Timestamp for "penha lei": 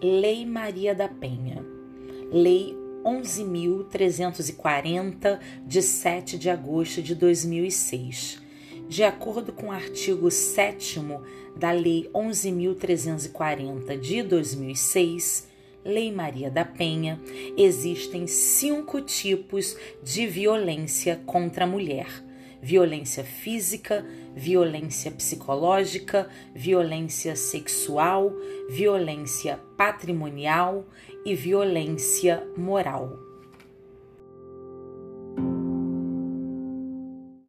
1.08-2.72